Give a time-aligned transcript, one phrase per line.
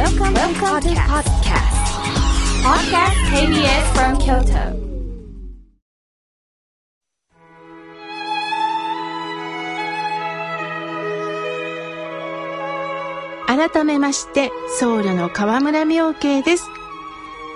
[0.00, 1.76] Welcome, Welcome to podcast.
[2.64, 4.64] Podcast KBS from Kyoto.
[13.46, 16.64] 改めまして僧侶の河村明慶です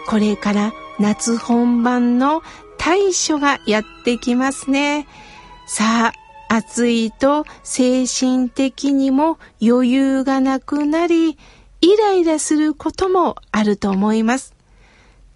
[0.07, 2.43] これから夏本番の
[2.77, 5.07] 大暑がやってきますね
[5.67, 6.13] さ
[6.51, 11.39] あ暑いと精神的にも余裕がなくなり
[11.85, 14.55] イライラすることもあると思います。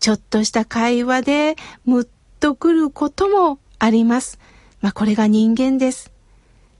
[0.00, 2.08] ちょっとした会話でムッ
[2.40, 4.38] とくることもあります。
[4.80, 6.10] まあこれが人間です。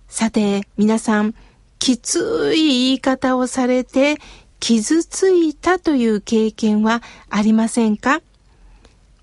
[0.09, 1.35] さて皆さん
[1.79, 4.17] きつい言い方をされて
[4.59, 8.23] 傷ついたという経験はありませんか？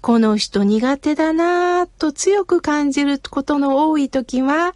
[0.01, 4.75] この人苦手だなぁと強く感じることの多い時は、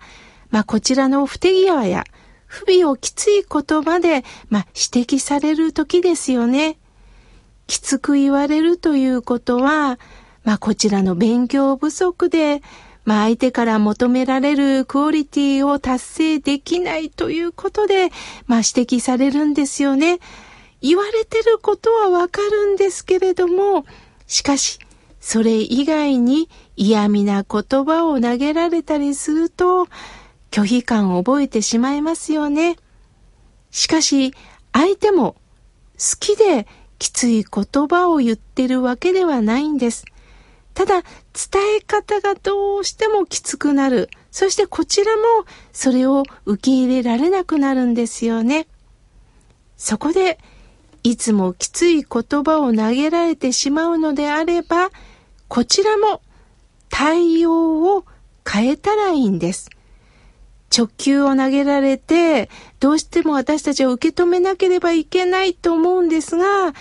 [0.49, 2.05] まあ、こちらの不手際や
[2.49, 6.79] 不備をきつい言葉で、まあ、指摘される時ですよね。
[7.67, 9.99] きつく言われるということは、
[10.43, 12.63] まあ、こちらの勉強不足で、
[13.05, 18.09] まあ、相手から求められるクオリティを達成できないということで、
[18.47, 20.17] まあ、指摘されるんですよね。
[20.81, 23.85] 言われてることはわかるんですけれども、
[24.25, 24.79] しかし、
[25.19, 29.87] それ以外に嫌味な言葉を投げられたりすると、
[30.51, 32.77] 拒否感を覚えてしまいますよね。
[33.71, 34.33] しかし、
[34.73, 35.35] 相手も
[35.97, 40.05] 好きできつい言葉を言ってるわけではないんです。
[40.73, 44.09] ただ、伝え方がどうしてもきつくなる。
[44.31, 45.21] そしてこちらも
[45.73, 48.67] それを受け入れられなくなるんですよね。
[49.77, 50.39] そこで、
[51.03, 54.89] いつもきつい言葉を投げられてしまうのであれば、
[55.47, 56.21] こちらも
[56.89, 58.05] 対応を
[58.47, 59.69] 変えたらいいんです。
[60.75, 66.73] 直球を投げられて、どうしても私たちは受け止めなければいけないと思うんですが、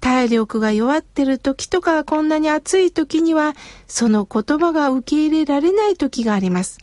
[0.00, 3.54] 体力が弱ってる時とかこんなに暑い時には
[3.86, 6.78] その言葉が受け入れられない時があります。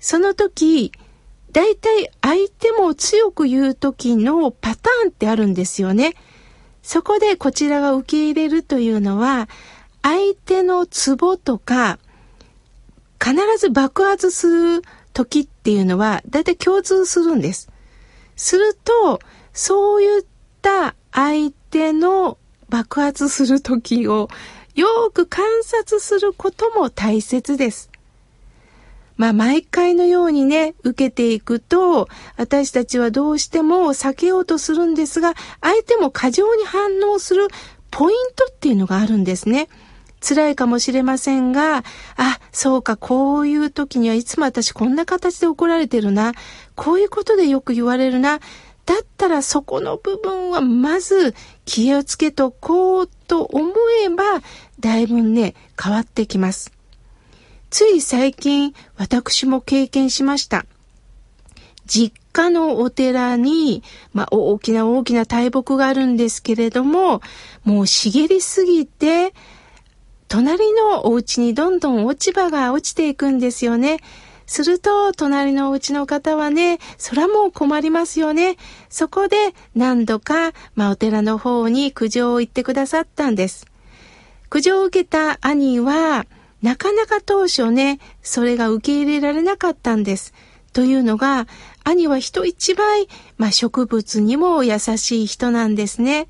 [0.00, 0.92] その時、
[1.52, 1.76] だいい
[2.20, 6.14] 相手も強く言う時のパターンってあるんですよね。
[6.82, 9.48] そこでこちらが受け入れるというのは
[10.02, 11.98] 相手のツボとか
[13.22, 14.82] 必ず爆発する
[15.14, 17.70] 時っていうのはだいたい共通するんです。
[18.36, 19.20] すると
[19.54, 20.24] そういっ
[20.60, 22.36] た相手の
[22.68, 24.28] 爆発する時を
[24.74, 27.90] よく観察することも大切です。
[29.16, 37.46] まあ毎回のようにね、受けていくと、私たちはどうしても避けようとするんですが、相手も過剰に反応する
[37.92, 39.68] ポイントっていうのがあるんですね。
[40.26, 41.78] 辛いかもしれませんが、
[42.16, 46.32] あ、そうか、こういう時にはいつも私こんな形で怒られてるな。
[46.74, 48.40] こういうことでよく言われるな。
[48.86, 53.72] だったらそこの部分はまず気をつけとこうと思
[54.04, 54.24] えば
[54.78, 56.70] だいぶね変わってきます。
[57.70, 60.66] つい最近私も経験しました。
[61.86, 67.20] 実家のお寺に、まあ、大きな大きな大木があるんですけれども、
[67.64, 69.34] もう茂りすぎて、
[70.34, 73.98] 隣のお家にどんどん落ち葉が落ちていくんですよね。
[74.46, 78.56] すると、隣のお家の方はね、そらもう困りますよね。
[78.88, 79.36] そこで
[79.76, 83.68] 何度か、まあ、お寺の方に苦情を言ってくださったんです。
[84.50, 86.26] 苦情を受けた兄は、
[86.62, 90.34] なかなか当初ね、それが受け入れられなかったんです。
[90.72, 91.46] というのが、
[91.84, 93.06] 兄は人一倍、
[93.38, 96.26] まあ、植物にも優しい人なんですね。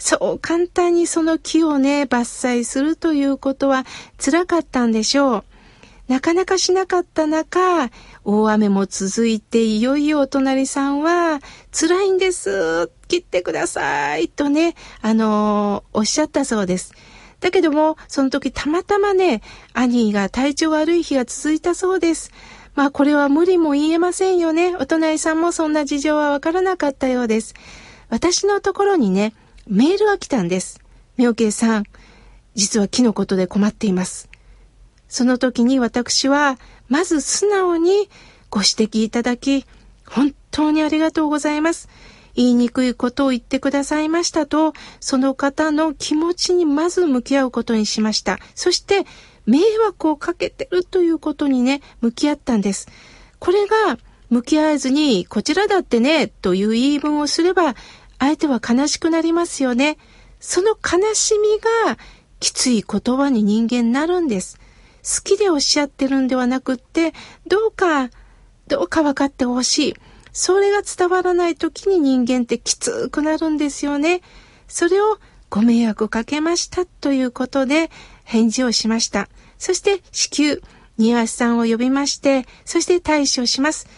[0.00, 3.84] そう簡単にその木をね、伐採するということは
[4.18, 5.44] 辛かったんでしょう。
[6.08, 7.90] なかなかしなかった中、
[8.24, 11.40] 大雨も続いて、いよいよお隣さんは、
[11.70, 16.94] 辛いんです、切ってください、とね、あのー、おっしゃったそうです。
[17.40, 19.42] だけども、その時たまたまね、
[19.74, 22.32] 兄が体調悪い日が続いたそうです。
[22.74, 24.74] まあこれは無理も言えませんよね。
[24.76, 27.54] お隣さんもそんな事情はわからなかったようです。
[28.08, 29.34] 私のところにね、
[29.70, 30.80] メールが来たんです。
[31.16, 31.84] 妙慶さん、
[32.56, 34.28] 実は木のことで困っています。
[35.08, 36.58] その時に私は、
[36.88, 38.10] まず素直に
[38.50, 39.64] ご指摘いただき、
[40.08, 41.88] 本当にありがとうございます。
[42.34, 48.40] 言いにくいことを言ってくださいましたと、その方の気持ちにまず向き合うことにしました。
[48.56, 49.06] そして、
[49.46, 52.88] 迷惑をかけてるということにね、向き合ったんです。
[53.38, 53.98] これが、
[54.30, 57.74] 向き合えずに、こちらだってね、という言い分をすれば、
[58.20, 59.98] 相手は悲しくなりますよね。
[60.38, 61.98] その悲しみが、
[62.38, 64.58] きつい言葉に人間なるんです。
[65.02, 67.12] 好きでおっしゃってるんではなくって、
[67.48, 68.10] どうか、
[68.68, 69.94] どうか分かってほしい。
[70.32, 74.20] それが伝わらない時に人間ってきつくなるんですよね。
[74.68, 75.18] それを
[75.48, 77.90] ご迷惑かけましたということで
[78.24, 79.28] 返事をしました。
[79.58, 80.62] そして至急、
[80.98, 83.88] 庭師さんを呼びまして、そして対処します。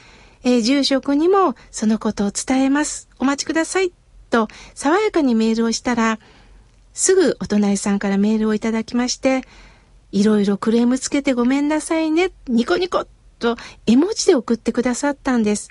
[0.45, 3.09] えー、住職にもそのことを伝えます。
[3.19, 3.93] お待ちください。
[4.33, 6.19] と、爽やかにメールをしたら、
[6.95, 9.43] すぐお隣さんからメールをいただきまして、
[10.11, 13.07] いろいろクレームつけてごめんなさいね、ニコニコ
[13.39, 13.57] と
[13.87, 15.71] 絵文字で送ってくださったんです。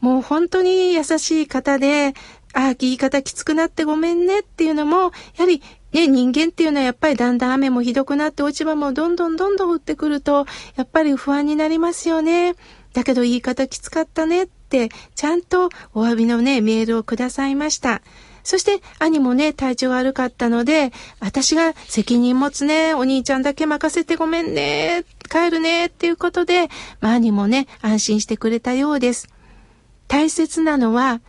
[0.00, 2.14] もう本当に優しい方で、
[2.54, 5.62] ああ、言い方きつくなってごめんねっていうのも、やはり
[5.92, 10.46] ね、人間っていうのはやっぱりだんだん雨もひどくなって落ち葉もどんどんどんどん降ってくると、
[10.76, 12.54] やっぱり不安になりますよね。
[12.92, 14.48] だけど言い方きつかったねっ、
[15.14, 18.02] ちゃんとお詫びのね、メールをくださいました。
[18.44, 26.68] そして兄もね、体調悪かったので、私が責任持つね、お兄ちゃんだけ任せてごめんね、帰るね、っていうことで、
[27.00, 29.28] まあ、兄もね、安心してくれたようです。
[30.06, 31.20] 大切なのは、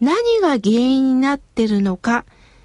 [0.00, 2.24] 何が原因になってるのか、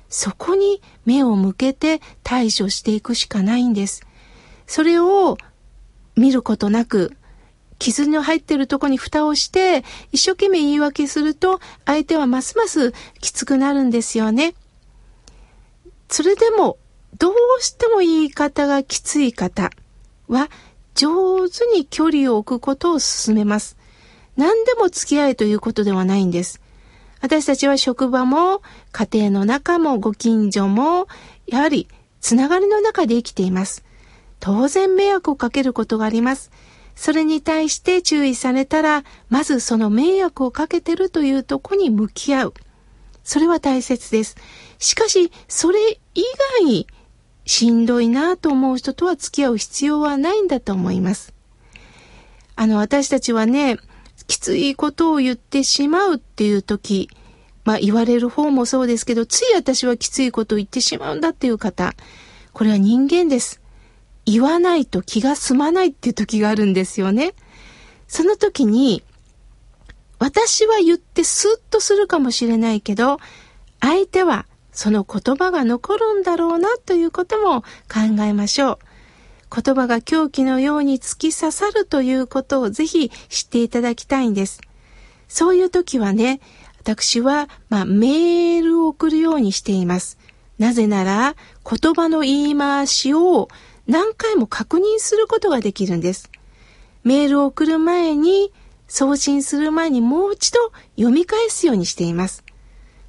[0.10, 4.02] そこに目を向けて対処していくしかないんです。
[4.66, 5.38] それを
[6.16, 7.16] 見ることなく、
[7.80, 14.54] 傷の入ってるとこに蓋をして、一生懸命言い訳すると、相手はますますきつくなるんですよね。
[16.10, 16.78] それでも、
[17.18, 19.72] どうしても言い方がきつい方
[20.28, 20.50] は、
[20.94, 23.78] 上手に距離を置くことを進めます。
[24.36, 26.62] 何でも付き合いということではないんです。
[27.22, 28.62] 私たちは職場も
[28.92, 31.08] 家庭の中もご近所も
[31.48, 31.88] やはり
[32.22, 33.84] つながりの中で生きています。
[34.40, 36.52] 当然迷惑をかけることがあります。
[37.00, 42.54] それに対して注意されたら、まずその迷惑をかけてるというとこに向き合う。
[43.24, 44.36] それは大切です。
[44.80, 45.80] しかし、それ
[46.14, 46.24] 以
[46.62, 46.88] 外、
[47.46, 51.34] しんどいなと思う人とは付き合う必要はないんだと思います。
[52.58, 53.78] あの、私たちはね、
[54.28, 57.10] きついことを言ってしまうっていう時、
[57.64, 61.94] まあ言われる方もそうですけど、つい私はきついことを言ってしまうんだっていう方、
[62.52, 63.62] これは人間です。
[64.32, 67.34] 言わないと気が済まないっていう時があるんですよね。
[68.08, 69.04] その時に、
[70.20, 73.18] 私は言ってスッとするかもしれないけど、
[73.80, 77.62] 相手はその言葉が残るんだろうなということも
[77.92, 78.80] 考えましょう。
[79.64, 84.62] 言葉が狂気のように突き刺さるということをぜひ知っていただきたいんです。
[85.28, 86.40] そういう時はね、
[86.80, 90.20] 私は、まあ、メールを送るようにしています。
[90.60, 91.36] なぜなら、
[91.68, 93.48] 言葉の言い回しを
[93.90, 96.30] 何回も確認することができるんです。
[97.04, 98.54] メールを送る前に、
[98.88, 100.60] 送信する前にもう一度
[100.96, 102.44] 読み返すようにしています。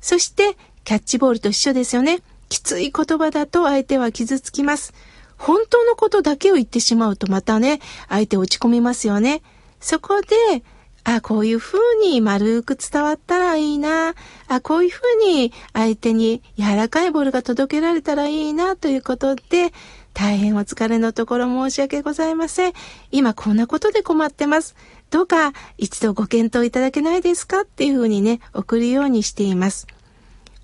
[0.01, 2.21] そして、キャッチボールと一緒ですよね。
[2.49, 4.95] きつい言葉だと相手は傷つきます。
[5.37, 9.43] 本当のことだけを言ってしまうとまたね、相手落ち込みますよね。
[9.81, 10.63] そこで、
[11.05, 14.15] あ、こういう風に丸く伝わったらいいな。
[14.49, 19.73] あ、こういう風に相手に柔らかいボールが届けられたらいいなということで、
[20.15, 22.73] 大変お疲れのところ申し訳ございません。
[23.11, 24.77] 今こんなことで困ってます。
[25.11, 29.87] どうか一度ご検討いただけないですかっていう風にね、送るようにしています。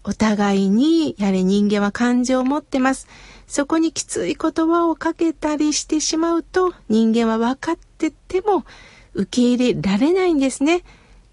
[0.05, 3.09] お互いに、やれ人間は感情を持ってます。
[3.49, 8.65] そこにきつい言葉をかけたりしてしまうと人間は分かってても
[9.15, 10.83] 受け入れられないんですね。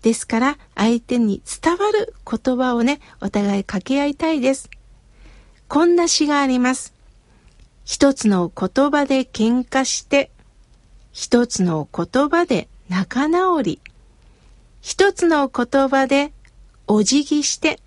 [0.01, 4.69] ですから相手に伝わる言葉をね、お互い掛け合いたいです。
[5.68, 6.93] こんな詩があります。
[7.86, 10.32] 一つの言葉で喧嘩して、
[11.12, 13.82] 一つの言葉で仲直り、
[14.82, 16.34] 一つの言葉で
[16.88, 17.80] お辞儀して、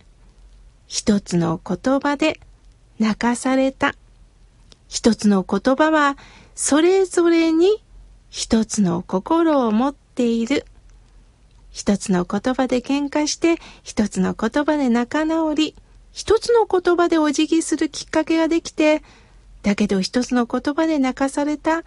[0.87, 2.41] 一つの言葉で
[2.99, 3.95] 泣かされた。
[4.89, 6.17] 一つの言葉は
[6.55, 7.83] それぞれに
[8.31, 10.65] 一つの心を持っている。
[11.71, 15.75] 一つの言葉で喧嘩して、一つの言葉で仲直り、
[16.13, 19.03] 一つの言葉でお辞儀するきっかけができて、
[19.67, 21.83] だけど一つの言葉で泣かされた、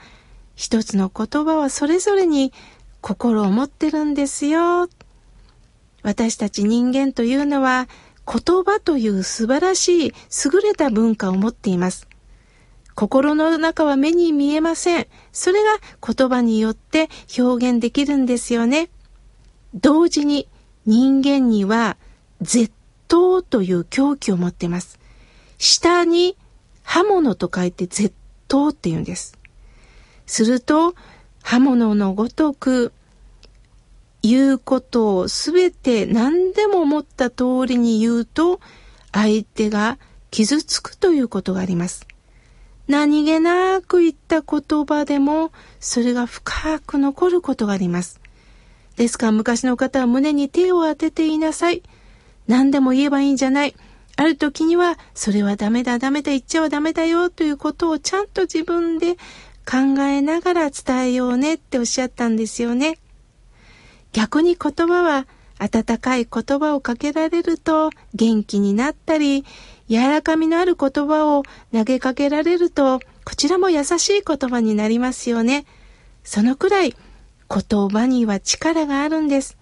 [0.53, 2.51] 一つの言葉はそれぞれに
[3.00, 4.89] 心を持ってるんですよ。
[6.03, 7.88] 私たち人間というのは
[8.27, 12.09] 言葉という素晴らしい優れた文化を持っています。
[12.95, 15.07] 心の中は目に見えません。
[15.31, 15.69] それが
[16.05, 17.07] 言葉によって
[17.38, 18.89] 表現できるんですよね。
[19.74, 20.50] 同時に
[20.86, 21.95] 人間には
[22.41, 22.74] 絶
[23.07, 25.00] 刀という狂気を持っています。
[25.57, 26.36] 下に
[26.89, 28.15] 刃物と書いて絶
[28.48, 29.38] 刀って言うんです。
[30.25, 30.96] すると
[31.43, 32.91] 刃物のごとく
[34.24, 38.60] 言うことをすべて何でも思った通りに言うと
[39.12, 40.00] 相手が
[40.31, 42.08] 傷つくということがあります。
[42.88, 48.19] 何気なく言った言葉でもそれが深く残ることがあります。
[48.96, 51.84] ですから昔の方は胸に手を当てていなさい。
[52.48, 53.75] 何でも言えばいいんじゃない。
[54.16, 59.16] ある時には、それはダメだ、ダメだ、言っちゃはダメだよということをちゃんと自分で
[59.66, 62.98] 考えながら伝えようねっておっしゃったんですよね。
[64.12, 65.28] 逆に言葉は
[65.60, 69.46] 温かい言葉をかけられると元気になったり、
[69.88, 75.66] 柔らかみのある言葉を投げかけられると、こちらも優しい言葉になりますよね。
[76.24, 76.96] そのくらい
[77.50, 79.58] 言葉には力があるんです。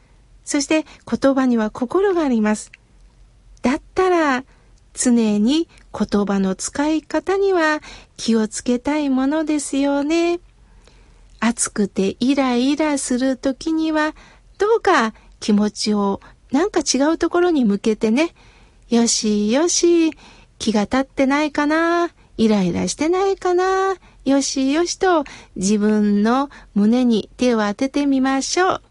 [0.46, 2.72] そして言葉には心があります。
[3.62, 4.44] だったら
[4.94, 7.82] 常に言葉の使い方には
[8.18, 10.40] 気をつけたいものですよね。
[11.40, 14.16] 暑くてイライラする時には
[14.58, 16.20] どうか気持ちを
[16.52, 18.34] なんか違うところに向けてね、
[18.90, 20.12] よしよし、
[20.58, 23.96] 気が立ってないかな、イライラしてないかな、
[24.26, 28.82] よしよしと自分の胸に手を当ててみましょう。